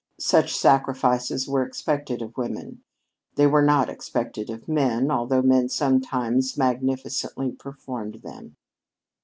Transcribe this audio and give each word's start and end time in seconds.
Such 0.19 0.55
sacrifices 0.57 1.47
were 1.47 1.63
expected 1.63 2.23
of 2.23 2.35
women. 2.35 2.81
They 3.35 3.45
were 3.45 3.61
not 3.61 3.87
expected 3.87 4.49
of 4.49 4.67
men, 4.67 5.11
although 5.11 5.43
men 5.43 5.69
sometimes 5.69 6.57
magnificently 6.57 7.51
performed 7.51 8.21
them. 8.23 8.55